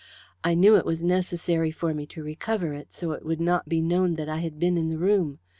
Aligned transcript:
I 0.43 0.55
knew 0.55 0.77
it 0.77 0.83
was 0.83 1.03
necessary 1.03 1.69
for 1.69 1.93
me 1.93 2.07
to 2.07 2.23
recover 2.23 2.73
it 2.73 2.91
so 2.91 3.11
it 3.11 3.23
would 3.23 3.39
not 3.39 3.69
be 3.69 3.81
known 3.81 4.15
that 4.15 4.29
I 4.29 4.39
had 4.39 4.57
been 4.57 4.75
in 4.75 4.89
the 4.89 4.97
room. 4.97 5.37